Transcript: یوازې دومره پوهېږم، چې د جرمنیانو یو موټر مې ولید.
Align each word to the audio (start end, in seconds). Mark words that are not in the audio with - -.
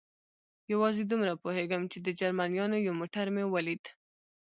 یوازې 0.73 1.03
دومره 1.07 1.33
پوهېږم، 1.43 1.83
چې 1.91 1.97
د 2.05 2.07
جرمنیانو 2.19 2.77
یو 2.87 2.93
موټر 3.01 3.25
مې 3.35 3.43
ولید. 3.47 3.83